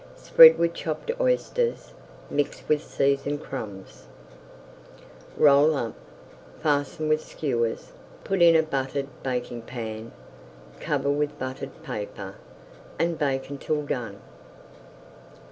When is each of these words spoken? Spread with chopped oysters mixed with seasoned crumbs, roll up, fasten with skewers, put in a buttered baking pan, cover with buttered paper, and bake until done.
Spread 0.17 0.57
with 0.57 0.73
chopped 0.73 1.11
oysters 1.21 1.93
mixed 2.27 2.67
with 2.67 2.81
seasoned 2.83 3.43
crumbs, 3.43 4.05
roll 5.37 5.75
up, 5.77 5.93
fasten 6.59 7.07
with 7.07 7.21
skewers, 7.23 7.91
put 8.23 8.41
in 8.41 8.55
a 8.55 8.63
buttered 8.63 9.09
baking 9.21 9.61
pan, 9.61 10.11
cover 10.79 11.11
with 11.11 11.37
buttered 11.37 11.83
paper, 11.83 12.33
and 12.97 13.19
bake 13.19 13.51
until 13.51 13.83
done. 13.85 14.19